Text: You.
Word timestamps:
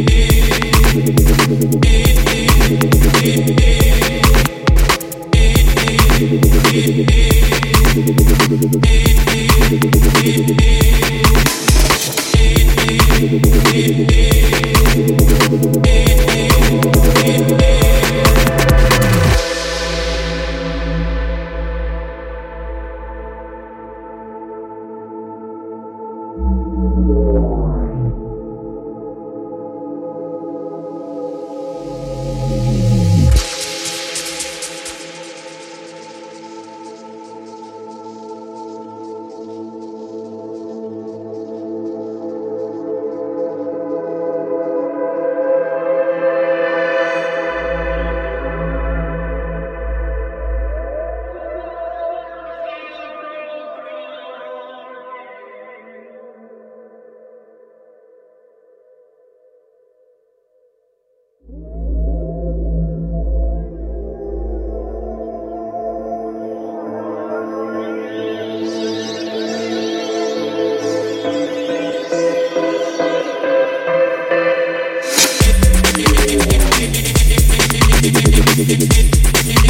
You. 0.00 0.27